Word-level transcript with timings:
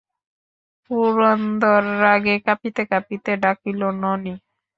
পুরন্দর 0.85 1.81
রাগে 2.03 2.35
কাঁপিতে 2.45 2.83
কাঁপিতে 2.91 3.31
ডাকিল, 3.43 3.81
ননি! 4.01 4.33